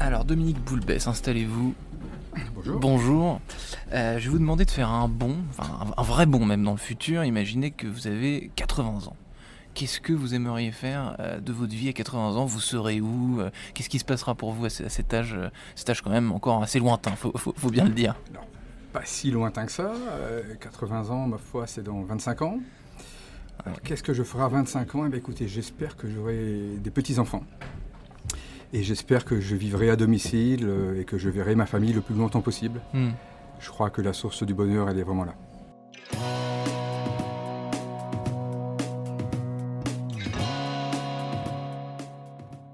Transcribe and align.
Alors 0.00 0.24
Dominique 0.24 0.58
Boulbès, 0.64 1.06
installez-vous. 1.06 1.74
Bonjour. 2.54 2.80
Bonjour. 2.80 3.40
Euh, 3.92 4.18
je 4.18 4.24
vais 4.24 4.30
vous 4.30 4.38
demander 4.38 4.64
de 4.64 4.70
faire 4.70 4.88
un 4.90 5.06
bond, 5.08 5.36
enfin 5.50 5.64
un, 5.96 6.00
un 6.00 6.04
vrai 6.04 6.26
bond 6.26 6.44
même 6.44 6.64
dans 6.64 6.72
le 6.72 6.76
futur. 6.78 7.24
Imaginez 7.24 7.70
que 7.70 7.86
vous 7.86 8.06
avez 8.06 8.50
80 8.56 9.06
ans. 9.08 9.16
Qu'est-ce 9.74 10.00
que 10.00 10.12
vous 10.12 10.34
aimeriez 10.34 10.70
faire 10.72 11.16
euh, 11.20 11.40
de 11.40 11.52
votre 11.52 11.72
vie 11.74 11.88
à 11.88 11.92
80 11.92 12.36
ans? 12.36 12.44
Vous 12.44 12.60
serez 12.60 13.00
où? 13.00 13.40
Euh, 13.40 13.50
Qu'est-ce 13.74 13.88
qui 13.88 13.98
se 13.98 14.04
passera 14.04 14.34
pour 14.34 14.52
vous 14.52 14.64
à, 14.66 14.70
ce- 14.70 14.82
à 14.84 14.88
cet 14.88 15.14
âge 15.14 15.34
euh, 15.34 15.48
Cet 15.76 15.88
âge 15.90 16.02
quand 16.02 16.10
même 16.10 16.30
encore 16.32 16.62
assez 16.62 16.78
lointain, 16.78 17.12
faut, 17.12 17.32
faut, 17.36 17.54
faut 17.56 17.70
bien 17.70 17.84
le 17.84 17.90
dire? 17.94 18.16
Alors, 18.32 18.46
pas 18.92 19.02
si 19.04 19.30
lointain 19.30 19.64
que 19.66 19.72
ça. 19.72 19.92
euh, 20.10 20.42
80 20.60 21.08
ans, 21.10 21.26
ma 21.26 21.38
foi, 21.38 21.66
c'est 21.66 21.82
dans 21.82 22.02
25 22.02 22.42
ans. 22.42 22.58
Alors, 23.64 23.80
qu'est-ce 23.82 24.02
que 24.02 24.12
je 24.12 24.22
ferai 24.22 24.42
à 24.44 24.48
25 24.48 24.94
ans? 24.94 25.06
Eh 25.06 25.08
bien, 25.08 25.18
écoutez, 25.18 25.48
j'espère 25.48 25.96
que 25.96 26.10
j'aurai 26.10 26.76
des 26.78 26.90
petits-enfants. 26.90 27.44
Et 28.74 28.82
j'espère 28.82 29.26
que 29.26 29.38
je 29.38 29.54
vivrai 29.54 29.90
à 29.90 29.96
domicile 29.96 30.64
euh, 30.64 30.98
et 30.98 31.04
que 31.04 31.18
je 31.18 31.28
verrai 31.28 31.54
ma 31.54 31.66
famille 31.66 31.92
le 31.92 32.00
plus 32.00 32.14
longtemps 32.14 32.40
possible. 32.40 32.80
Hmm. 32.94 33.10
Je 33.60 33.68
crois 33.68 33.90
que 33.90 34.00
la 34.00 34.14
source 34.14 34.44
du 34.44 34.54
bonheur, 34.54 34.88
elle 34.88 34.98
est 34.98 35.02
vraiment 35.02 35.24
là. 35.24 35.34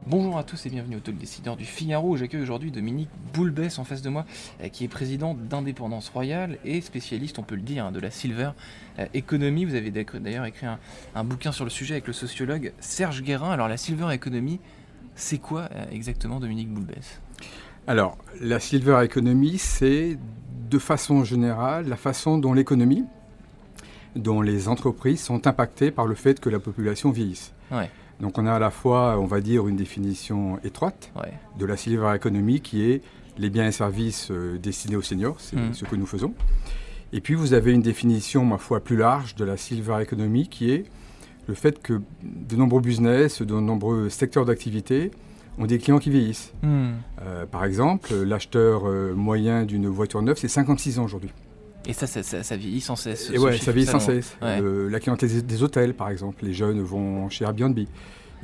Bonjour 0.07 0.39
à 0.39 0.45
tous 0.45 0.65
et 0.65 0.71
bienvenue 0.71 0.97
au 0.97 1.01
Talk 1.01 1.19
Décideur 1.19 1.57
du 1.57 1.65
Figaro. 1.65 2.17
J'accueille 2.17 2.43
aujourd'hui 2.43 2.71
Dominique 2.71 3.11
Boulbès 3.35 3.79
en 3.81 3.85
face 3.85 4.01
de 4.01 4.09
moi, 4.09 4.25
euh, 4.63 4.69
qui 4.69 4.85
est 4.85 4.89
président 4.89 5.35
d'Indépendance 5.35 6.11
Royale 6.11 6.59
et 6.65 6.81
spécialiste, 6.81 7.41
on 7.41 7.43
peut 7.43 7.57
le 7.57 7.61
dire, 7.61 7.87
hein, 7.87 7.93
de 7.93 7.99
la 7.99 8.13
Silver 8.13 8.53
euh, 9.01 9.07
Economy. 9.15 9.65
Vous 9.65 9.75
avez 9.75 9.91
d'ailleurs 9.91 10.45
écrit 10.45 10.67
un, 10.67 10.79
un 11.17 11.25
bouquin 11.25 11.51
sur 11.51 11.65
le 11.65 11.71
sujet 11.71 11.95
avec 11.95 12.07
le 12.07 12.13
sociologue 12.13 12.73
Serge 12.79 13.23
Guérin. 13.23 13.51
Alors 13.51 13.67
la 13.67 13.77
Silver 13.77 14.15
Economy, 14.15 14.61
c'est 15.19 15.39
quoi 15.39 15.69
euh, 15.75 15.85
exactement 15.91 16.41
Dominique 16.41 16.71
Boulbès? 16.73 17.21
Alors, 17.87 18.17
la 18.41 18.61
silver 18.61 19.01
economy, 19.05 19.59
c'est 19.59 20.19
de 20.71 20.79
façon 20.79 21.25
générale 21.25 21.89
la 21.89 21.97
façon 21.97 22.39
dont 22.39 22.53
l'économie, 22.53 23.05
dont 24.17 24.41
les 24.43 24.69
entreprises 24.69 25.21
sont 25.21 25.47
impactées 25.47 25.91
par 25.91 26.07
le 26.07 26.15
fait 26.15 26.41
que 26.41 26.49
la 26.51 26.59
population 26.61 27.11
vieillisse. 27.11 27.53
Ouais. 27.71 27.91
Donc 28.21 28.37
on 28.39 28.47
a 28.47 28.53
à 28.55 28.59
la 28.59 28.71
fois, 28.71 29.19
on 29.19 29.27
va 29.27 29.41
dire, 29.41 29.69
une 29.69 29.77
définition 29.77 30.59
étroite 30.65 31.11
Ouais. 31.17 31.33
de 31.59 31.65
la 31.67 31.77
silver 31.77 32.13
economy 32.15 32.61
qui 32.61 32.83
est 32.91 33.03
les 33.39 33.49
biens 33.51 33.69
et 33.69 33.73
services 33.73 34.29
euh, 34.31 34.59
destinés 34.59 34.97
aux 34.97 35.03
seniors, 35.03 35.37
c'est 35.41 35.57
Mhm. 35.57 35.73
ce 35.75 35.85
que 35.85 35.95
nous 35.95 36.07
faisons. 36.07 36.35
Et 37.13 37.21
puis 37.21 37.35
vous 37.35 37.53
avez 37.55 37.73
une 37.73 37.81
définition, 37.83 38.45
ma 38.45 38.59
foi, 38.59 38.81
plus 38.81 38.97
large 38.97 39.35
de 39.37 39.45
la 39.45 39.57
silver 39.57 39.99
economy 40.03 40.49
qui 40.49 40.71
est 40.73 40.85
le 41.49 41.55
fait 41.55 41.83
que 41.83 42.01
de 42.23 42.57
nombreux 42.57 42.81
business, 42.81 43.43
de 43.43 43.55
nombreux 43.55 44.11
secteurs 44.11 44.45
d'activité 44.45 45.11
ont 45.59 45.67
des 45.67 45.79
clients 45.79 45.99
qui 45.99 46.11
vieillissent. 46.11 46.53
Hmm. 46.63 46.91
Euh, 47.23 47.47
par 47.47 47.65
exemple, 47.65 48.15
l'acheteur 48.15 48.87
euh, 48.87 49.15
moyen 49.15 49.65
d'une 49.65 49.89
voiture 49.89 50.23
neuve, 50.23 50.37
c'est 50.39 50.47
56 50.47 50.99
ans 51.01 51.05
aujourd'hui. 51.05 51.31
Et 51.87 51.95
ça, 51.95 52.07
ça, 52.07 52.23
ça, 52.23 52.43
ça 52.43 52.57
vieillit 52.57 52.83
sans 52.83 52.97
cesse. 52.97 53.31
Et 53.33 53.39
ouais, 53.39 53.57
ça 53.57 53.73
vieillit 53.73 53.89
sans 53.89 53.99
cesse. 53.99 54.37
Ouais. 54.43 54.61
Euh, 54.61 54.91
la 54.91 55.01
clientèle 55.01 55.31
des, 55.31 55.43
des 55.43 55.63
hôtels, 55.63 55.95
par 55.95 56.11
exemple, 56.11 56.45
les 56.45 56.53
jeunes 56.53 56.81
vont 56.83 57.31
chez 57.31 57.45
Airbnb. 57.45 57.79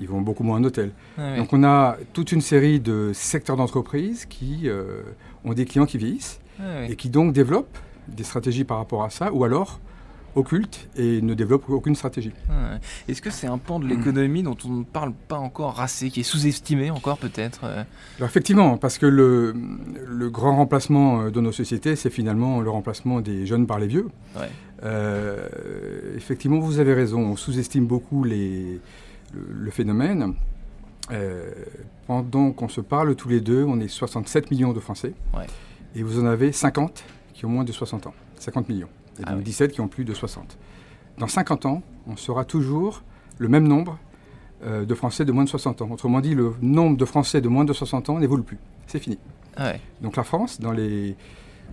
Ils 0.00 0.08
vont 0.08 0.22
beaucoup 0.22 0.42
moins 0.42 0.58
en 0.58 0.64
hôtel. 0.64 0.90
Donc 1.36 1.52
on 1.52 1.62
a 1.62 1.96
toute 2.14 2.32
une 2.32 2.40
série 2.40 2.80
de 2.80 3.12
secteurs 3.14 3.56
d'entreprise 3.56 4.24
qui 4.24 4.62
euh, 4.64 5.02
ont 5.44 5.52
des 5.52 5.66
clients 5.66 5.86
qui 5.86 5.98
vieillissent 5.98 6.40
et 6.88 6.96
qui 6.96 7.10
donc 7.10 7.32
développent 7.32 7.78
des 8.08 8.24
stratégies 8.24 8.64
par 8.64 8.78
rapport 8.78 9.04
à 9.04 9.10
ça, 9.10 9.32
ou 9.32 9.44
alors 9.44 9.78
occultent 10.36 10.88
et 10.96 11.22
ne 11.22 11.34
développent 11.34 11.68
aucune 11.68 11.94
stratégie. 11.94 12.32
Ouais. 12.48 12.78
Est-ce 13.08 13.22
que 13.22 13.30
c'est 13.30 13.46
un 13.46 13.58
pan 13.58 13.78
de 13.78 13.86
l'économie 13.86 14.42
dont 14.42 14.56
on 14.64 14.70
ne 14.70 14.84
parle 14.84 15.12
pas 15.12 15.38
encore 15.38 15.80
assez, 15.80 16.10
qui 16.10 16.20
est 16.20 16.24
sous-estimé 16.24 16.90
encore 16.90 17.18
peut-être 17.18 17.60
euh 17.64 17.82
Alors 18.18 18.28
effectivement, 18.28 18.76
parce 18.76 18.98
que 18.98 19.06
le, 19.06 19.54
le 20.06 20.30
grand 20.30 20.56
remplacement 20.56 21.22
euh, 21.22 21.30
de 21.30 21.40
nos 21.40 21.52
sociétés, 21.52 21.96
c'est 21.96 22.10
finalement 22.10 22.60
le 22.60 22.70
remplacement 22.70 23.20
des 23.20 23.46
jeunes 23.46 23.66
par 23.66 23.78
les 23.78 23.86
vieux. 23.86 24.08
Ouais. 24.36 24.50
Euh, 24.82 25.46
effectivement, 26.16 26.58
vous 26.58 26.78
avez 26.78 26.94
raison, 26.94 27.20
on 27.20 27.36
sous-estime 27.36 27.86
beaucoup 27.86 28.24
les, 28.24 28.80
le, 29.32 29.46
le 29.50 29.70
phénomène. 29.70 30.34
Euh, 31.10 31.50
pendant 32.06 32.52
qu'on 32.52 32.68
se 32.68 32.80
parle 32.80 33.14
tous 33.14 33.28
les 33.28 33.40
deux, 33.40 33.64
on 33.64 33.78
est 33.80 33.88
67 33.88 34.50
millions 34.50 34.72
de 34.72 34.80
Français. 34.80 35.12
Ouais. 35.34 35.46
Et 35.94 36.02
vous 36.02 36.20
en 36.20 36.26
avez 36.26 36.52
50 36.52 37.04
qui 37.34 37.44
ont 37.44 37.50
moins 37.50 37.64
de 37.64 37.72
60 37.72 38.06
ans. 38.06 38.14
50 38.38 38.68
millions. 38.68 38.88
Et 39.18 39.22
Ah 39.26 39.30
donc 39.30 39.38
oui. 39.38 39.44
17 39.44 39.72
qui 39.72 39.80
ont 39.80 39.88
plus 39.88 40.04
de 40.04 40.14
60. 40.14 40.56
Dans 41.18 41.28
50 41.28 41.66
ans, 41.66 41.82
on 42.06 42.16
sera 42.16 42.44
toujours 42.44 43.02
le 43.38 43.48
même 43.48 43.66
nombre 43.66 43.98
euh, 44.64 44.84
de 44.84 44.94
Français 44.94 45.24
de 45.24 45.32
moins 45.32 45.44
de 45.44 45.48
60 45.48 45.82
ans. 45.82 45.90
Autrement 45.90 46.20
dit, 46.20 46.34
le 46.34 46.54
nombre 46.60 46.96
de 46.96 47.04
Français 47.04 47.40
de 47.40 47.48
moins 47.48 47.64
de 47.64 47.72
60 47.72 48.10
ans 48.10 48.18
n'évolue 48.18 48.42
plus. 48.42 48.58
C'est 48.86 48.98
fini. 48.98 49.18
Ah 49.56 49.70
ouais. 49.70 49.80
Donc 50.00 50.16
la 50.16 50.24
France, 50.24 50.60
dans 50.60 50.72
les, 50.72 51.16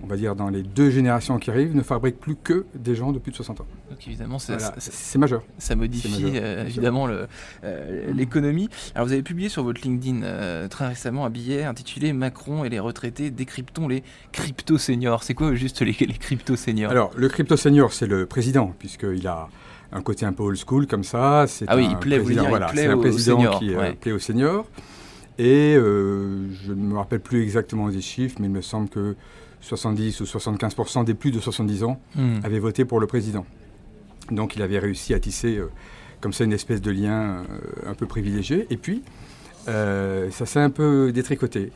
on 0.03 0.07
va 0.07 0.16
dire 0.16 0.35
dans 0.35 0.50
les 0.50 0.63
deux 0.63 0.90
générations 0.90 1.38
qui 1.40 1.50
arrivent, 1.50 1.75
ne 1.75 1.81
fabrique 1.81 2.19
plus 2.19 2.35
que 2.35 2.66
des 2.75 2.96
gens 2.96 3.12
de 3.12 3.19
plus 3.19 3.31
de 3.31 3.35
60 3.35 3.62
ans. 3.62 3.68
Donc 3.90 4.07
évidemment, 4.07 4.38
Voilà, 4.47 4.74
c'est 4.79 5.19
majeur. 5.19 5.44
ça 5.57 5.75
modifie 5.75 6.24
majeur, 6.24 6.41
euh, 6.44 6.66
évidemment 6.66 7.07
euh, 7.07 8.12
l'économie. 8.13 8.69
Alors 8.96 9.07
vous 9.07 9.13
avez 9.13 9.24
publié 9.24 9.50
sur 9.50 9.63
votre 9.63 9.81
LinkedIn 9.81 10.24
euh, 10.24 10.68
très 10.68 10.88
récemment 10.88 11.25
un 11.25 11.29
billet 11.29 11.63
intitulé 11.63 12.13
Macron 12.13 12.63
et 12.63 12.69
les 12.69 12.79
retraités 12.79 13.29
décryptons 13.29 13.88
les 13.88 14.03
crypto 14.31 14.78
seniors. 14.78 15.24
C'est 15.24 15.34
quoi 15.34 15.53
juste 15.56 15.81
les, 15.81 15.96
les 16.00 16.18
crypto 16.18 16.56
seniors? 16.56 16.91
Alors 16.91 17.12
le 17.16 17.29
crypto 17.29 17.56
senior, 17.58 17.94
c'est 17.94 18.08
le 18.08 18.25
président, 18.25 18.73
puisqu'il 18.79 19.28
a 19.28 19.50
un 19.91 20.02
côté 20.02 20.25
un 20.25 20.34
peu 20.34 20.44
old 20.44 20.58
school 20.58 20.88
comme 20.88 21.03
ça. 21.03 21.46
Ah 21.68 21.75
oui, 21.75 21.88
il 21.90 21.97
plaît, 21.97 22.18
vous 22.18 22.31
dire, 22.31 22.44
il 22.44 22.50
voilà, 22.50 22.68
plaît 22.68 22.84
c'est 22.84 22.88
un 22.88 22.97
président 22.97 23.38
seniors, 23.38 23.59
qui 23.59 23.73
euh, 23.73 23.79
ouais. 23.79 23.94
plaît 23.94 24.12
aux 24.12 24.19
seniors. 24.19 24.66
Et 25.39 25.75
euh, 25.75 26.47
je 26.51 26.71
ne 26.73 26.81
me 26.81 26.95
rappelle 26.97 27.19
plus 27.21 27.41
exactement 27.41 27.89
des 27.89 28.01
chiffres, 28.01 28.37
mais 28.39 28.47
il 28.47 28.51
me 28.53 28.61
semble 28.61 28.89
que 28.89 29.15
70 29.61 30.21
ou 30.21 30.23
75% 30.25 31.03
des 31.05 31.13
plus 31.13 31.31
de 31.31 31.39
70 31.39 31.83
ans 31.83 31.99
Hmm. 32.15 32.39
avaient 32.43 32.59
voté 32.59 32.83
pour 32.85 32.99
le 32.99 33.07
président. 33.07 33.45
Donc 34.31 34.55
il 34.55 34.61
avait 34.61 34.79
réussi 34.79 35.13
à 35.13 35.19
tisser 35.19 35.57
euh, 35.57 35.69
comme 36.19 36.33
ça 36.33 36.43
une 36.43 36.53
espèce 36.53 36.81
de 36.81 36.91
lien 36.91 37.43
euh, 37.43 37.43
un 37.89 37.93
peu 37.93 38.05
privilégié. 38.05 38.67
Et 38.69 38.77
puis, 38.77 39.03
euh, 39.67 40.29
ça 40.31 40.45
s'est 40.45 40.59
un 40.59 40.69
peu 40.69 41.11
détricoté. 41.11 41.71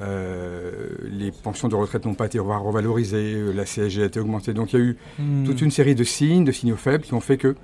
Les 0.00 1.32
pensions 1.42 1.66
de 1.68 1.74
retraite 1.74 2.04
n'ont 2.06 2.14
pas 2.14 2.26
été 2.26 2.38
revalorisées, 2.38 3.52
la 3.52 3.64
CSG 3.64 4.02
a 4.02 4.06
été 4.06 4.20
augmentée. 4.20 4.52
Donc 4.54 4.72
il 4.72 4.78
y 4.78 4.82
a 4.82 4.84
eu 4.84 4.96
Hmm. 5.18 5.44
toute 5.44 5.60
une 5.60 5.70
série 5.72 5.94
de 5.96 6.04
signes, 6.04 6.44
de 6.44 6.52
signaux 6.52 6.76
faibles 6.76 7.02
qui 7.04 7.14
ont 7.14 7.20
fait 7.20 7.36
que 7.36 7.56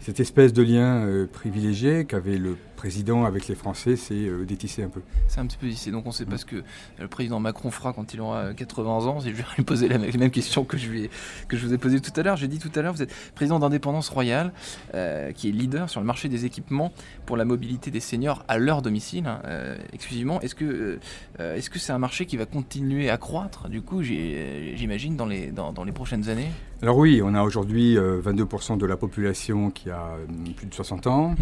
cette 0.00 0.20
espèce 0.20 0.52
de 0.52 0.62
lien 0.62 1.26
privilégié 1.32 2.04
qu'avait 2.04 2.36
le 2.38 2.56
président 2.74 3.24
avec 3.24 3.48
les 3.48 3.54
Français 3.54 3.96
s'est 3.96 4.14
euh, 4.14 4.44
détissé 4.44 4.82
un 4.82 4.88
peu. 4.88 5.00
C'est 5.28 5.40
un 5.40 5.46
petit 5.46 5.56
peu 5.56 5.66
d'ici. 5.68 5.90
Donc 5.90 6.06
on 6.06 6.10
sait 6.12 6.24
pas 6.26 6.36
ce 6.38 6.44
que 6.44 6.62
le 6.98 7.08
président 7.08 7.40
Macron 7.40 7.70
fera 7.70 7.92
quand 7.92 8.12
il 8.14 8.20
aura 8.20 8.52
80 8.54 8.90
ans. 9.06 9.20
Si 9.20 9.30
je 9.30 9.34
vais 9.36 9.44
lui 9.56 9.64
poser 9.64 9.88
la, 9.88 9.98
les 9.98 10.18
mêmes 10.18 10.30
questions 10.30 10.64
que 10.64 10.76
je, 10.76 10.88
lui 10.88 11.04
ai- 11.04 11.10
que 11.48 11.56
je 11.56 11.66
vous 11.66 11.72
ai 11.74 11.78
posées 11.78 12.00
tout 12.00 12.12
à 12.18 12.22
l'heure. 12.22 12.36
J'ai 12.36 12.48
dit 12.48 12.58
tout 12.58 12.70
à 12.74 12.82
l'heure, 12.82 12.92
vous 12.94 13.02
êtes 13.02 13.12
président 13.34 13.58
d'Indépendance 13.58 14.08
Royale, 14.08 14.52
euh, 14.94 15.32
qui 15.32 15.48
est 15.48 15.52
leader 15.52 15.88
sur 15.90 16.00
le 16.00 16.06
marché 16.06 16.28
des 16.28 16.44
équipements 16.44 16.92
pour 17.26 17.36
la 17.36 17.44
mobilité 17.44 17.90
des 17.90 18.00
seniors 18.00 18.44
à 18.48 18.58
leur 18.58 18.82
domicile, 18.82 19.26
hein, 19.26 19.40
euh, 19.46 19.76
exclusivement. 19.92 20.40
Est-ce 20.40 20.54
que 20.54 20.64
euh, 20.64 21.00
euh, 21.40 21.54
est-ce 21.56 21.70
que 21.70 21.78
c'est 21.78 21.92
un 21.92 21.98
marché 21.98 22.26
qui 22.26 22.36
va 22.36 22.46
continuer 22.46 23.10
à 23.10 23.16
croître, 23.16 23.68
du 23.68 23.82
coup, 23.82 24.02
j'imagine, 24.02 25.16
dans 25.16 25.26
les, 25.26 25.48
dans, 25.48 25.72
dans 25.72 25.84
les 25.84 25.92
prochaines 25.92 26.28
années? 26.28 26.48
Alors 26.82 26.98
oui, 26.98 27.22
on 27.24 27.34
a 27.34 27.42
aujourd'hui 27.42 27.96
euh, 27.96 28.20
22% 28.20 28.76
de 28.76 28.86
la 28.86 28.96
population 28.96 29.70
qui 29.70 29.90
a 29.90 30.02
euh, 30.18 30.26
plus 30.56 30.66
de 30.66 30.74
60 30.74 31.06
ans. 31.06 31.34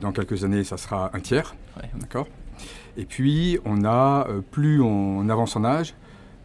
Dans 0.00 0.10
quelques 0.12 0.42
années, 0.44 0.63
ça 0.64 0.76
sera 0.76 1.10
un 1.14 1.20
tiers. 1.20 1.54
Ouais. 1.76 1.88
D'accord? 2.00 2.26
Et 2.96 3.04
puis, 3.04 3.58
on 3.64 3.84
a, 3.84 4.26
euh, 4.28 4.40
plus 4.40 4.80
on 4.80 5.28
avance 5.28 5.56
en 5.56 5.64
âge, 5.64 5.94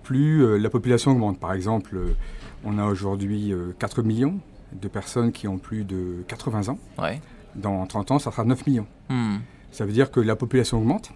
plus 0.04 0.44
euh, 0.44 0.58
la 0.58 0.70
population 0.70 1.12
augmente. 1.12 1.40
Par 1.40 1.54
exemple, 1.54 1.96
euh, 1.96 2.16
on 2.64 2.78
a 2.80 2.86
aujourd'hui 2.86 3.54
euh, 3.54 3.74
4 3.78 4.02
millions 4.04 4.40
de 4.74 4.88
personnes 4.88 5.32
qui 5.32 5.48
ont 5.48 5.58
plus 5.58 5.84
de 5.84 6.24
80 6.28 6.70
ans. 6.70 6.80
Ouais. 6.98 7.22
Dans 7.56 7.86
30 7.86 8.12
ans, 8.12 8.20
ça 8.20 8.32
sera 8.32 8.44
9 8.46 8.66
millions. 8.68 8.88
Hmm. 9.10 9.38
Ça 9.72 9.86
veut 9.86 9.92
dire 9.92 10.10
que 10.12 10.20
la 10.20 10.36
population 10.36 10.78
augmente. 10.80 11.12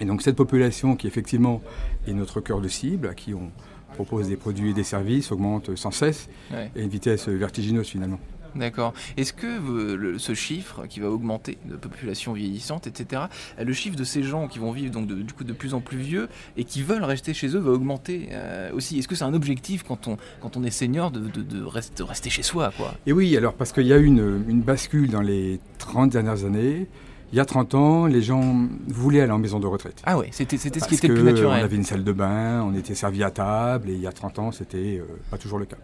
Et 0.00 0.04
donc 0.04 0.20
cette 0.22 0.36
population 0.36 0.94
qui 0.96 1.06
effectivement 1.06 1.62
est 2.06 2.12
notre 2.12 2.40
cœur 2.40 2.60
de 2.60 2.68
cible, 2.68 3.08
à 3.08 3.14
qui 3.14 3.32
on 3.34 3.50
propose 3.94 4.28
des 4.28 4.36
produits 4.36 4.70
et 4.70 4.74
des 4.74 4.84
services, 4.84 5.32
augmente 5.32 5.74
sans 5.76 5.90
cesse, 5.90 6.28
Ouais. 6.52 6.70
et 6.76 6.80
à 6.80 6.82
une 6.82 6.90
vitesse 6.90 7.28
vertigineuse 7.28 7.86
finalement. 7.88 8.18
D'accord. 8.56 8.94
Est-ce 9.16 9.32
que 9.32 9.46
euh, 9.46 9.96
le- 9.96 10.18
ce 10.18 10.34
chiffre 10.34 10.86
qui 10.88 11.00
va 11.00 11.10
augmenter 11.10 11.58
de 11.64 11.76
population 11.76 12.32
vieillissante, 12.32 12.86
etc., 12.86 13.22
le 13.62 13.72
chiffre 13.72 13.96
de 13.96 14.04
ces 14.04 14.22
gens 14.22 14.48
qui 14.48 14.58
vont 14.58 14.72
vivre 14.72 14.92
donc 14.92 15.06
de, 15.06 15.14
du 15.14 15.32
coup 15.32 15.44
de 15.44 15.52
plus 15.52 15.74
en 15.74 15.80
plus 15.80 15.98
vieux 15.98 16.28
et 16.56 16.64
qui 16.64 16.82
veulent 16.82 17.04
rester 17.04 17.34
chez 17.34 17.48
eux 17.54 17.58
va 17.60 17.70
augmenter 17.72 18.28
euh, 18.32 18.70
aussi? 18.72 18.98
Est-ce 18.98 19.08
que 19.08 19.14
c'est 19.14 19.24
un 19.24 19.34
objectif 19.34 19.82
quand 19.82 20.08
on, 20.08 20.16
quand 20.40 20.56
on 20.56 20.64
est 20.64 20.70
senior 20.70 21.10
de, 21.10 21.20
de, 21.20 21.42
de 21.42 21.62
rest- 21.64 21.96
de 21.98 22.02
rester 22.02 22.30
chez 22.30 22.42
soi 22.42 22.72
quoi? 22.76 22.94
Et 23.06 23.12
oui, 23.12 23.36
alors 23.36 23.54
parce 23.54 23.72
qu'il 23.72 23.86
y 23.86 23.92
a 23.92 23.98
eu 23.98 24.04
une, 24.04 24.44
une 24.48 24.62
bascule 24.62 25.10
dans 25.10 25.20
les 25.22 25.60
30 25.78 26.10
dernières 26.10 26.44
années. 26.44 26.86
Il 27.32 27.36
y 27.36 27.40
a 27.40 27.44
30 27.44 27.74
ans, 27.74 28.06
les 28.06 28.22
gens 28.22 28.68
voulaient 28.86 29.20
aller 29.20 29.32
en 29.32 29.38
maison 29.38 29.58
de 29.58 29.66
retraite. 29.66 30.00
Ah 30.06 30.16
ouais, 30.16 30.28
c'était 30.30 30.56
c'était 30.58 30.78
ce 30.78 30.86
qui 30.86 30.94
était 30.94 31.08
le 31.08 31.14
plus 31.14 31.22
On 31.24 31.26
naturel. 31.26 31.64
avait 31.64 31.74
une 31.76 31.82
salle 31.84 32.04
de 32.04 32.12
bain, 32.12 32.62
on 32.62 32.72
était 32.72 32.94
servi 32.94 33.24
à 33.24 33.32
table, 33.32 33.90
et 33.90 33.94
il 33.94 34.00
y 34.00 34.06
a 34.06 34.12
30 34.12 34.38
ans, 34.38 34.52
c'était 34.52 34.98
euh, 35.00 35.04
pas 35.30 35.36
toujours 35.36 35.58
le 35.58 35.64
cas. 35.66 35.76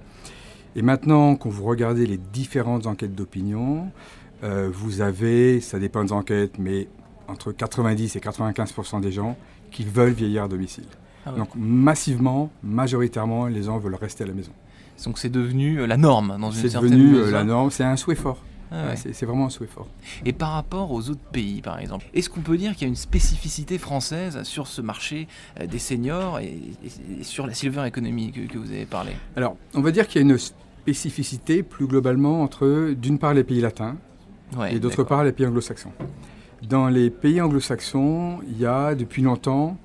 Et 0.77 0.83
maintenant, 0.83 1.37
quand 1.37 1.51
vous 1.51 1.65
regardez 1.65 2.07
les 2.07 2.19
différentes 2.19 2.87
enquêtes 2.87 3.15
d'opinion, 3.15 3.89
euh, 4.43 4.69
vous 4.73 5.01
avez, 5.01 5.61
ça 5.61 5.79
dépend 5.79 6.03
des 6.05 6.13
enquêtes, 6.13 6.59
mais 6.59 6.89
entre 7.29 7.53
90 7.53 8.17
et 8.17 8.21
95% 8.21 9.01
des 9.01 9.13
gens 9.13 9.37
qui 9.71 9.85
veulent 9.85 10.13
vieillir 10.13 10.45
à 10.45 10.49
domicile. 10.49 10.85
Ah 11.25 11.33
ouais. 11.33 11.39
Donc 11.39 11.51
massivement, 11.55 12.51
majoritairement, 12.63 13.47
les 13.47 13.65
gens 13.65 13.79
veulent 13.79 13.95
rester 13.95 14.25
à 14.25 14.27
la 14.27 14.33
maison. 14.35 14.53
Donc 15.05 15.19
c'est 15.19 15.29
devenu 15.31 15.81
euh, 15.81 15.87
la 15.87 15.97
norme 15.97 16.37
dans 16.41 16.51
une 16.51 16.61
C'est 16.61 16.71
certaine 16.71 16.91
devenu 16.91 17.17
euh, 17.17 17.21
mesure. 17.21 17.33
la 17.37 17.45
norme, 17.45 17.71
c'est 17.71 17.85
un 17.85 17.97
souhait 17.97 18.15
fort. 18.15 18.39
Ah 18.75 18.89
ouais. 18.89 18.97
C'est 18.97 19.27
vraiment 19.27 19.47
un 19.47 19.51
souhait 19.51 19.67
fort. 19.67 19.87
Et 20.25 20.33
par 20.33 20.53
rapport 20.53 20.91
aux 20.93 21.11
autres 21.11 21.21
pays, 21.31 21.61
par 21.61 21.79
exemple, 21.79 22.07
est-ce 22.15 22.31
qu'on 22.31 22.41
peut 22.41 22.57
dire 22.57 22.73
qu'il 22.73 22.83
y 22.83 22.85
a 22.87 22.89
une 22.89 22.97
spécificité 22.97 23.77
française 23.79 24.43
sur 24.45 24.67
ce 24.67 24.81
marché 24.81 25.29
euh, 25.61 25.67
des 25.67 25.79
seniors 25.79 26.39
et, 26.39 26.59
sur 27.23 27.47
la 27.47 27.55
silver 27.55 27.85
economy 27.87 28.33
que, 28.33 28.41
que 28.51 28.57
vous 28.59 28.71
avez 28.71 28.87
parlé? 28.87 29.13
Alors, 29.37 29.57
on 29.75 29.83
va 29.83 29.91
dire 29.91 30.09
qu'il 30.09 30.23
y 30.23 30.25
a 30.25 30.31
une 30.31 30.39
spécificité 30.39 31.63
plus 31.63 31.87
globalement 31.87 32.43
entre, 32.43 32.93
d'une 32.95 33.19
part, 33.19 33.35
les 33.35 33.45
pays 33.45 33.61
latins, 33.61 33.97
Ouais, 34.57 34.75
et 34.75 34.81
d'autre 34.81 35.03
part 35.03 35.25
les 35.25 35.33
pays 35.33 35.47
anglo-saxons. 35.47 35.93
Dans 36.69 36.89
les 36.89 37.09
pays 37.09 37.41
anglo-saxons, 37.41 38.41
il 38.47 38.59
y 38.59 38.67
a 38.67 38.95
depuis 38.95 39.23
longtemps 39.23 39.79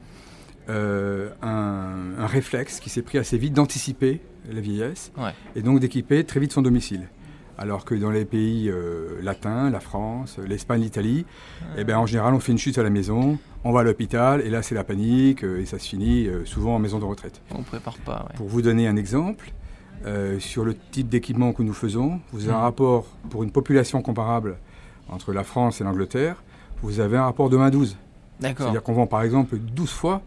euh, 0.70 1.30
un, 1.42 2.14
un 2.20 2.28
réflexe 2.28 2.82
qui 2.82 2.90
s'est 2.90 3.02
pris 3.02 3.18
assez 3.18 3.38
vite 3.38 3.54
d'anticiper 3.54 4.20
la 4.52 4.60
vieillesse 4.60 5.12
Ouais. 5.18 5.32
et 5.56 5.62
donc 5.62 5.80
d'équiper 5.80 6.24
très 6.26 6.40
vite 6.42 6.52
son 6.52 6.62
domicile. 6.62 7.08
Alors 7.58 7.86
que 7.86 7.96
dans 7.96 8.12
les 8.12 8.26
pays 8.26 8.70
euh, 8.70 9.20
latins, 9.22 9.70
la 9.70 9.80
France, 9.80 10.38
l'Espagne, 10.48 10.82
l'Italie, 10.82 11.26
eh 11.78 11.84
ben, 11.84 11.98
en 11.98 12.06
général 12.06 12.34
on 12.36 12.40
fait 12.40 12.52
une 12.52 12.58
chute 12.60 12.78
à 12.78 12.84
la 12.84 12.90
maison, 12.92 13.40
on 13.64 13.72
va 13.72 13.80
à 13.80 13.84
l'hôpital 13.84 14.42
et 14.42 14.50
là 14.50 14.62
c'est 14.62 14.76
la 14.76 14.84
panique 14.84 15.44
euh, 15.44 15.60
et 15.62 15.66
ça 15.66 15.80
se 15.80 15.88
finit 15.90 16.28
euh, 16.28 16.46
souvent 16.46 16.76
en 16.76 16.80
maison 16.80 17.00
de 17.00 17.06
retraite. 17.06 17.42
On 17.56 17.64
prépare 17.64 17.98
pas. 17.98 18.26
ouais. 18.30 18.36
Pour 18.38 18.48
vous 18.48 18.62
donner 18.62 18.88
un 18.88 18.96
exemple, 18.96 19.52
euh, 20.06 20.40
sur 20.40 20.64
le 20.66 20.76
type 20.92 21.10
d'équipement 21.10 21.52
que 21.54 21.64
nous 21.64 21.74
faisons, 21.74 22.20
vous 22.32 22.44
avez 22.44 22.54
un 22.54 22.58
Mhm. 22.58 22.62
rapport 22.64 23.06
pour 23.32 23.42
une 23.44 23.52
population 23.52 24.02
comparable 24.04 24.58
entre 25.10 25.34
la 25.34 25.44
France 25.44 25.82
et 25.82 25.84
l'Angleterre, 25.84 26.44
vous 26.84 27.00
avez 27.00 27.18
un 27.18 27.24
rapport 27.24 27.50
de 27.50 27.58
1 27.58 27.66
à 27.66 27.72
12. 27.72 27.98
D'accord. 28.40 28.66
C'est-à-dire 28.68 28.84
qu'on 28.84 28.94
vend 28.94 29.08
par 29.08 29.24
exemple 29.24 29.58
12 29.58 29.90
fois 29.90 30.22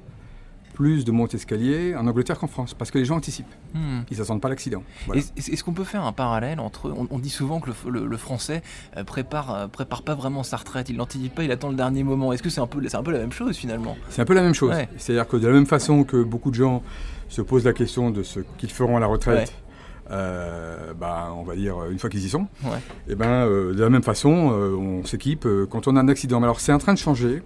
plus 0.74 1.04
de 1.04 1.12
montes 1.12 1.34
escaliers 1.34 1.94
en 1.94 2.06
Angleterre 2.06 2.38
qu'en 2.38 2.46
France, 2.46 2.74
parce 2.74 2.90
que 2.90 2.98
les 2.98 3.04
gens 3.04 3.16
anticipent, 3.16 3.46
Hmm. 3.74 4.00
ils 4.10 4.18
n'attendent 4.18 4.40
pas 4.40 4.48
l'accident. 4.48 4.82
Voilà. 5.06 5.20
Est-ce 5.36 5.62
qu'on 5.62 5.72
peut 5.72 5.84
faire 5.84 6.04
un 6.04 6.12
parallèle 6.12 6.58
entre. 6.60 6.90
On, 6.90 7.06
on 7.10 7.18
dit 7.18 7.30
souvent 7.30 7.60
que 7.60 7.70
le, 7.86 7.90
le- 8.00 8.06
le 8.06 8.16
français 8.16 8.62
euh, 8.96 9.04
prépare, 9.04 9.54
euh, 9.54 9.66
prépare 9.68 10.02
pas 10.02 10.14
vraiment 10.14 10.42
sa 10.42 10.56
retraite, 10.56 10.88
il 10.88 10.96
l'anticipe 10.96 11.34
pas, 11.34 11.44
il 11.44 11.52
attend 11.52 11.68
le 11.68 11.76
dernier 11.76 12.02
moment. 12.02 12.32
Est-ce 12.32 12.42
que 12.42 12.50
c'est 12.50 12.60
un, 12.60 12.66
peu- 12.66 12.80
un 12.92 13.02
peu 13.02 13.12
la 13.12 13.18
même 13.18 13.32
chose 13.32 13.56
finalement? 13.56 13.96
C'est 14.08 14.22
un 14.22 14.24
peu 14.24 14.34
la 14.34 14.42
même 14.42 14.54
chose. 14.54 14.70
Ouais. 14.74 14.88
C'est-à-dire 14.96 15.28
que 15.28 15.36
de 15.36 15.46
la 15.46 15.52
même 15.52 15.66
façon 15.66 16.04
que 16.04 16.22
beaucoup 16.22 16.50
de 16.50 16.56
gens 16.56 16.82
se 17.28 17.42
posent 17.42 17.64
la 17.64 17.72
question 17.72 18.10
de 18.10 18.22
ce 18.22 18.40
qu'ils 18.58 18.70
feront 18.70 18.96
à 18.96 19.00
la 19.00 19.06
retraite, 19.06 19.52
euh, 20.10 20.92
bah, 20.98 21.32
on 21.36 21.44
va 21.44 21.54
dire 21.54 21.76
une 21.90 21.98
fois 21.98 22.10
qu'ils 22.10 22.24
y 22.24 22.28
sont, 22.28 22.46
Ouais. 22.64 22.78
et 23.08 23.14
ben, 23.14 23.28
euh, 23.46 23.72
de 23.74 23.80
la 23.80 23.90
même 23.90 24.02
façon, 24.02 24.50
euh, 24.52 24.74
on 24.74 25.04
s'équipe 25.04 25.46
quand 25.70 25.86
on 25.86 25.96
a 25.96 26.00
un 26.00 26.08
accident. 26.08 26.40
Mais 26.40 26.46
alors 26.46 26.60
c'est 26.60 26.72
en 26.72 26.78
train 26.78 26.94
de 26.94 26.98
changer 26.98 27.42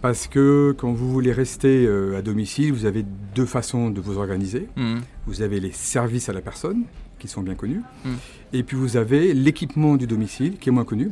parce 0.00 0.26
que 0.28 0.74
quand 0.78 0.92
vous 0.92 1.10
voulez 1.10 1.32
rester 1.32 1.86
euh, 1.86 2.16
à 2.18 2.22
domicile, 2.22 2.72
vous 2.72 2.84
avez 2.86 3.04
deux 3.34 3.46
façons 3.46 3.90
de 3.90 4.00
vous 4.00 4.18
organiser. 4.18 4.68
Hmm. 4.76 4.98
Vous 5.26 5.42
avez 5.42 5.60
les 5.60 5.72
services 5.72 6.28
à 6.28 6.32
la 6.32 6.40
personne, 6.40 6.84
qui 7.18 7.26
sont 7.28 7.42
bien 7.42 7.54
connus, 7.56 7.82
Mm. 8.04 8.10
et 8.52 8.62
puis 8.62 8.76
vous 8.76 8.96
avez 8.96 9.34
l'équipement 9.34 9.96
du 9.96 10.06
domicile, 10.06 10.56
qui 10.58 10.68
est 10.68 10.72
moins 10.72 10.84
connu, 10.84 11.10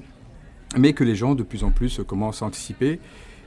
mais 0.78 0.92
que 0.92 1.02
les 1.02 1.16
gens 1.16 1.34
de 1.34 1.42
plus 1.42 1.64
en 1.64 1.70
plus 1.72 2.00
commencent 2.06 2.42
à 2.42 2.46
anticiper. 2.46 3.00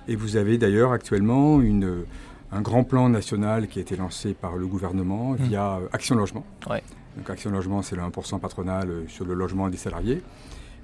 Et 0.10 0.16
vous 0.18 0.36
avez 0.36 0.58
d'ailleurs 0.58 0.92
actuellement 0.92 1.62
une, 1.62 2.04
un 2.52 2.62
grand 2.62 2.84
plan 2.84 3.08
national 3.08 3.68
qui 3.70 3.80
a 3.80 3.82
été 3.82 3.96
lancé 3.96 4.34
par 4.34 4.58
le 4.58 4.68
gouvernement 4.68 5.34
via 5.34 5.78
euh, 5.78 5.88
Action 5.94 6.16
Logement. 6.16 6.46
Ouais. 6.70 6.84
Donc 7.16 7.30
Action 7.30 7.50
Logement, 7.52 7.82
c'est 7.82 7.96
le 7.96 8.02
1% 8.02 8.40
patronal 8.42 8.90
euh, 8.90 9.04
sur 9.08 9.24
le 9.24 9.34
logement 9.36 9.70
des 9.70 9.78
salariés. 9.78 10.22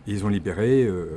Ils 0.07 0.23
ont 0.23 0.29
libéré 0.29 0.85
euh, 0.85 1.07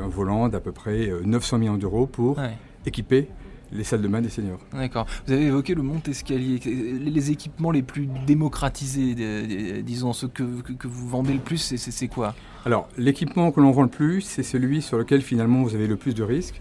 un 0.00 0.08
volant 0.08 0.48
d'à 0.48 0.60
peu 0.60 0.72
près 0.72 1.08
euh, 1.08 1.20
900 1.24 1.58
millions 1.58 1.76
d'euros 1.76 2.06
pour 2.06 2.38
Ouais. 2.38 2.56
équiper 2.86 3.28
les 3.72 3.84
salles 3.84 4.02
de 4.02 4.08
bain 4.08 4.20
des 4.20 4.28
seniors. 4.30 4.58
D'accord. 4.72 5.06
Vous 5.26 5.32
avez 5.32 5.44
évoqué 5.46 5.74
le 5.76 5.82
monte-escalier, 5.82 6.58
les 6.64 7.10
les 7.10 7.30
équipements 7.30 7.70
les 7.70 7.82
plus 7.82 8.08
démocratisés, 8.26 9.14
de- 9.14 9.76
de- 9.76 9.80
disons 9.82 10.12
ceux 10.12 10.26
que, 10.28 10.42
vous 10.42 11.08
vendez 11.08 11.32
le 11.32 11.38
plus, 11.38 11.58
c'est- 11.76 12.08
quoi? 12.08 12.34
Alors, 12.66 12.88
l'équipement 12.98 13.52
que 13.52 13.60
l'on 13.60 13.70
vend 13.70 13.82
le 13.82 13.88
plus, 13.88 14.22
c'est 14.22 14.42
celui 14.42 14.82
sur 14.82 14.98
lequel 14.98 15.22
finalement 15.22 15.62
vous 15.62 15.74
avez 15.76 15.86
le 15.86 15.96
plus 15.96 16.14
de 16.16 16.24
risques. 16.24 16.60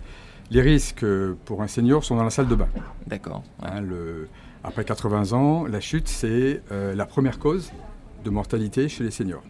Les 0.51 0.61
risques 0.61 1.03
euh, 1.03 1.35
pour 1.45 1.63
un 1.63 1.67
senior 1.67 2.03
sont 2.03 2.15
dans 2.15 2.23
la 2.23 2.29
salle 2.29 2.47
de 2.47 2.55
bain. 2.55 2.67
D'accord. 3.07 3.43
ouais. 3.63 3.69
Hein, 3.71 3.83
après 4.63 4.83
80 4.85 5.33
ans, 5.33 5.65
la 5.65 5.79
chute, 5.79 6.07
c'est 6.07 6.61
euh, 6.71 6.93
la 6.93 7.05
première 7.05 7.39
cause 7.39 7.71
de 8.23 8.29
mortalité 8.29 8.87
chez 8.89 9.03
les 9.03 9.11
seniors. 9.11 9.43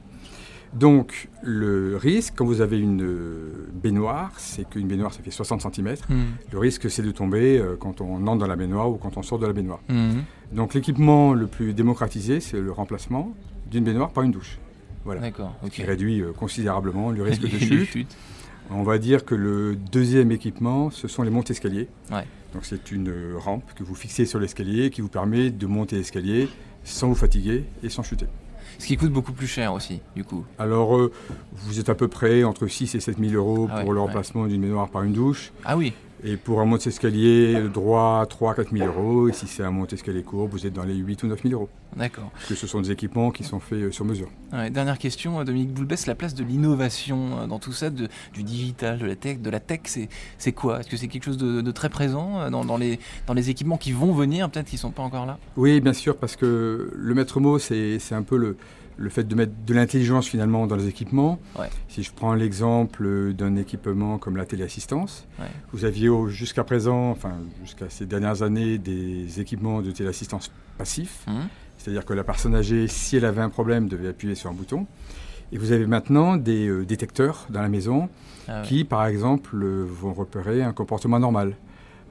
Donc, 0.73 1.29
le 1.41 1.97
risque, 1.97 2.33
quand 2.37 2.45
vous 2.45 2.61
avez 2.61 2.79
une 2.79 3.01
euh, 3.01 3.67
baignoire, 3.73 4.31
c'est 4.37 4.69
qu'une 4.69 4.87
baignoire, 4.87 5.13
ça 5.13 5.21
fait 5.23 5.31
60 5.31 5.61
cm. 5.61 5.95
Hmm. 6.09 6.23
Le 6.51 6.59
risque, 6.59 6.89
c'est 6.91 7.01
de 7.01 7.11
tomber 7.11 7.57
euh, 7.57 7.75
quand 7.79 8.01
on 8.01 8.27
entre 8.27 8.37
dans 8.37 8.47
la 8.47 8.55
baignoire 8.55 8.89
ou 8.89 8.97
quand 8.97 9.17
on 9.17 9.23
sort 9.23 9.39
de 9.39 9.47
la 9.47 9.53
baignoire. 9.53 9.79
Hmm. 9.89 10.19
Donc, 10.51 10.73
l'équipement 10.73 11.33
le 11.33 11.47
plus 11.47 11.73
démocratisé, 11.73 12.39
c'est 12.39 12.59
le 12.59 12.71
remplacement 12.71 13.33
d'une 13.69 13.83
baignoire 13.83 14.11
par 14.11 14.23
une 14.23 14.31
douche. 14.31 14.59
Voilà. 15.05 15.21
D'accord. 15.21 15.55
Ok. 15.63 15.71
Qui 15.71 15.83
réduit 15.83 16.21
euh, 16.21 16.33
considérablement 16.33 17.11
le 17.11 17.23
risque 17.23 17.41
de 17.69 17.85
chute. 17.85 18.15
On 18.71 18.83
va 18.83 18.99
dire 18.99 19.25
que 19.25 19.33
le 19.33 19.75
deuxième 19.75 20.31
équipement, 20.31 20.91
ce 20.91 21.07
sont 21.07 21.23
les 21.23 21.31
montes 21.31 21.49
escaliers. 21.49 21.87
Ouais. 22.11 22.25
Donc 22.53 22.65
c'est 22.65 22.91
une 22.91 23.11
rampe 23.35 23.73
que 23.75 23.83
vous 23.83 23.95
fixez 23.95 24.25
sur 24.25 24.39
l'escalier 24.39 24.91
qui 24.91 25.01
vous 25.01 25.07
permet 25.07 25.49
de 25.49 25.65
monter 25.65 25.95
l'escalier 25.95 26.49
sans 26.83 27.07
vous 27.07 27.15
fatiguer 27.15 27.65
et 27.81 27.89
sans 27.89 28.03
chuter. 28.03 28.27
Ce 28.79 28.87
qui 28.87 28.97
coûte 28.97 29.11
beaucoup 29.11 29.33
plus 29.33 29.45
cher 29.47 29.73
aussi, 29.73 29.99
du 30.15 30.23
coup. 30.23 30.43
Alors 30.57 30.97
euh, 30.97 31.11
vous 31.53 31.79
êtes 31.79 31.89
à 31.89 31.95
peu 31.95 32.07
près 32.07 32.43
entre 32.43 32.65
6 32.67 32.95
et 32.95 32.99
7 32.99 33.17
000 33.19 33.33
euros 33.33 33.67
Ah 33.71 33.75
ouais, 33.77 33.83
pour 33.83 33.93
le 33.93 33.99
ouais. 33.99 34.05
remplacement 34.07 34.47
d'une 34.47 34.61
baignoire 34.61 34.89
par 34.89 35.03
une 35.03 35.13
douche. 35.13 35.51
Ah 35.65 35.77
oui. 35.77 35.93
Et 36.23 36.35
pour 36.35 36.59
un 36.59 36.65
monte 36.65 36.85
escalier 36.85 37.69
droit, 37.73 38.25
3 38.29 38.51
à 38.51 38.55
4 38.55 38.71
000 38.77 38.85
euros. 38.87 39.29
Et 39.29 39.33
si 39.33 39.47
c'est 39.47 39.63
un 39.63 39.71
monte 39.71 39.93
escalier 39.93 40.21
court, 40.21 40.47
vous 40.49 40.67
êtes 40.67 40.73
dans 40.73 40.83
les 40.83 40.95
8 40.95 41.23
ou 41.23 41.27
9 41.27 41.41
000 41.43 41.53
euros. 41.53 41.69
D'accord. 41.95 42.29
Parce 42.33 42.47
que 42.49 42.55
ce 42.55 42.67
sont 42.67 42.81
des 42.81 42.91
équipements 42.91 43.31
qui 43.31 43.43
sont 43.43 43.59
faits 43.59 43.79
euh, 43.79 43.91
sur 43.91 44.03
mesure. 44.05 44.27
Ouais, 44.53 44.69
dernière 44.69 44.97
question, 44.97 45.39
euh, 45.39 45.43
Dominique 45.45 45.71
Boulbès, 45.73 46.05
la 46.07 46.15
place 46.15 46.35
de 46.35 46.43
l'innovation 46.43 47.39
euh, 47.39 47.47
dans 47.47 47.57
tout 47.57 47.71
ça, 47.71 47.89
de- 47.89 48.09
du 48.33 48.43
digital, 48.43 48.99
de 48.99 49.05
la 49.05 49.15
tech, 49.15 49.39
de 49.39 49.49
la 49.49 49.59
tech, 49.61 49.79
c'est 49.85 50.09
c'est 50.37 50.51
quoi? 50.51 50.81
Est-ce 50.81 50.89
que 50.89 50.97
c'est 50.97 51.07
quelque 51.07 51.23
chose 51.23 51.37
de, 51.37 51.61
de 51.61 51.71
très 51.71 51.89
présent 51.89 52.49
dans, 52.51 52.65
dans 52.65 52.77
les, 52.77 52.99
dans 53.25 53.33
les 53.33 53.49
équipements 53.49 53.77
qui 53.77 53.91
vont 53.93 54.11
venir, 54.13 54.49
peut-être 54.51 54.67
qui 54.67 54.75
ne 54.75 54.79
sont 54.81 54.91
pas 54.91 55.03
encore 55.03 55.25
là? 55.25 55.37
Oui, 55.57 55.79
bien 55.79 55.93
sûr, 55.93 56.17
parce 56.17 56.35
que 56.35 56.91
le 56.93 57.13
maître 57.15 57.39
mot, 57.39 57.57
c'est 57.59 57.97
c'est 57.99 58.13
un 58.15 58.23
peu 58.23 58.37
le, 58.37 58.57
le 58.99 59.09
fait 59.09 59.23
de 59.23 59.33
mettre 59.33 59.53
de 59.65 59.73
l'intelligence 59.73 60.27
finalement 60.27 60.67
dans 60.67 60.75
les 60.75 60.87
équipements. 60.87 61.39
Ouais. 61.57 61.69
Si 61.87 62.03
je 62.03 62.11
prends 62.11 62.33
l'exemple 62.33 63.33
d'un 63.33 63.55
équipement 63.55 64.17
comme 64.17 64.35
la 64.35 64.45
téléassistance, 64.45 65.25
Ouais. 65.39 65.45
vous 65.71 65.85
aviez 65.85 66.09
jusqu'à 66.27 66.63
présent, 66.65 67.09
enfin 67.11 67.31
jusqu'à 67.63 67.89
ces 67.89 68.05
dernières 68.05 68.41
années, 68.43 68.77
des 68.77 69.39
équipements 69.39 69.81
de 69.81 69.91
téléassistance 69.91 70.51
passifs. 70.77 71.23
Hum 71.27 71.47
C'est-à-dire 71.77 72.03
que 72.05 72.13
la 72.13 72.25
personne 72.25 72.53
âgée, 72.55 72.87
si 72.89 73.15
elle 73.15 73.23
avait 73.25 73.41
un 73.41 73.49
problème, 73.49 73.87
devait 73.87 74.09
appuyer 74.09 74.35
sur 74.35 74.49
un 74.49 74.53
bouton. 74.53 74.85
Et 75.53 75.57
vous 75.57 75.71
avez 75.71 75.87
maintenant 75.87 76.35
des 76.35 76.67
euh, 76.67 76.85
détecteurs 76.85 77.47
dans 77.49 77.61
la 77.61 77.69
maison 77.69 78.09
Ah 78.49 78.61
qui, 78.65 78.83
par 78.83 79.05
exemple, 79.07 79.55
euh, 79.63 79.85
vont 79.89 80.13
repérer 80.13 80.61
un 80.61 80.73
comportement 80.73 81.19
normal. 81.19 81.55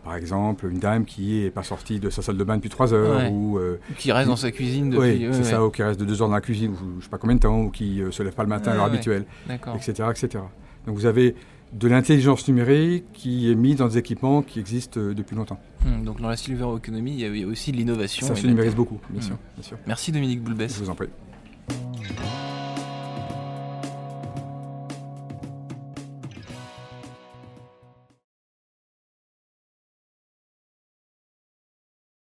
Par 0.05 0.14
exemple, 0.17 0.67
une 0.71 0.78
dame 0.78 1.05
qui 1.05 1.43
n'est 1.43 1.50
pas 1.50 1.62
sortie 1.62 2.00
de 2.00 2.09
sa 2.11 2.23
salle 2.23 2.37
de 2.38 2.45
bain 2.45 2.57
depuis 2.57 2.71
trois 2.71 2.95
heures, 2.95 3.19
Ouais. 3.19 3.28
ou 3.31 3.59
euh, 3.59 3.78
Qui 3.99 4.11
reste 4.12 4.28
dans 4.28 4.37
sa 4.37 4.50
cuisine 4.50 4.90
depuis. 4.90 5.00
oui, 5.26 5.28
c'est 5.33 5.38
ouais. 5.38 5.45
ça, 5.45 5.64
ou 5.64 5.71
qui 5.71 5.83
reste 5.83 6.00
de 6.00 6.05
deux 6.07 6.23
heures 6.23 6.28
dans 6.28 6.35
la 6.35 6.40
cuisine, 6.40 6.73
ou 6.73 6.76
je 6.76 6.97
ne 6.97 7.00
sais 7.02 7.09
pas 7.09 7.19
combien 7.19 7.37
de 7.37 7.40
temps, 7.40 7.61
ou 7.61 7.71
qui 7.71 8.00
ne 8.00 8.11
se 8.11 8.23
lève 8.23 8.33
pas 8.35 8.43
le 8.45 8.49
matin 8.49 8.71
à 8.71 8.75
l'heure 8.75 8.85
habituelle, 8.85 9.25
D'accord. 9.47 9.76
etc., 9.76 10.09
etc. 10.11 10.45
Donc 10.87 10.97
vous 10.97 11.05
avez 11.07 11.35
de 11.75 11.87
l'intelligence 11.88 12.49
numérique 12.49 13.05
qui 13.12 13.50
est 13.50 13.55
mise 13.55 13.76
dans 13.76 13.88
des 13.88 13.99
équipements 13.99 14.40
qui 14.40 14.59
existent 14.61 14.99
euh, 14.99 15.12
depuis 15.12 15.37
longtemps. 15.37 15.61
Hum, 15.85 16.02
donc 16.05 16.21
dans 16.21 16.28
la 16.31 16.37
silver 16.37 16.67
economy, 16.76 17.12
il 17.19 17.38
y 17.38 17.43
a- 17.45 17.47
aussi 17.47 17.73
de 17.73 17.76
l'innovation. 17.76 18.26
Ça 18.26 18.35
se 18.35 18.47
numérise 18.47 18.75
beaucoup, 18.75 18.99
bien 19.11 19.21
Mm. 19.21 19.25
sûr. 19.25 19.37
Bien 19.57 19.62
sûr. 19.64 19.76
Merci 19.87 20.11
Dominique 20.12 20.43
Boulbès. 20.43 20.73
Je 20.75 20.83
vous 20.85 20.88
en 20.90 20.95
prie. 20.95 21.09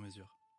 sur 0.00 0.06
mesure. 0.06 0.49